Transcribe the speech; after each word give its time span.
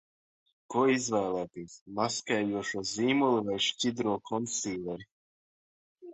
Ko 0.73 0.85
izvēlēties: 0.93 1.75
maskējošo 1.99 2.83
zīmuli 2.93 3.45
vai 3.51 3.59
šķidro 3.67 4.17
konsīleri? 4.33 5.09